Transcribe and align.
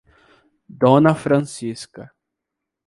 Dona 0.85 1.13
Francisca 1.13 2.09